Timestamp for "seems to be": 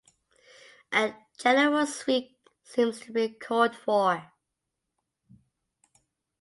2.63-3.29